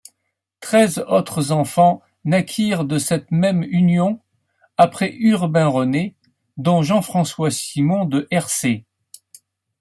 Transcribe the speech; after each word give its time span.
Treize 0.61 0.97
autres 1.07 1.51
enfants 1.51 2.01
naquirent 2.25 2.85
de 2.85 2.97
cette 2.97 3.29
même 3.29 3.61
union, 3.61 4.19
après 4.75 5.13
Urbain-René, 5.15 6.15
dont 6.57 6.81
Jean-François-Simon 6.81 8.05
de 8.05 8.27
Hercé. 8.31 8.87